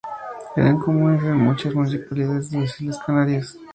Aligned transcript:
Eran 0.57 0.79
comunes 0.79 1.21
en 1.21 1.35
muchas 1.37 1.75
municipalidades 1.75 2.49
de 2.49 2.61
las 2.61 2.81
Islas 2.81 2.99
Canarias. 3.05 3.55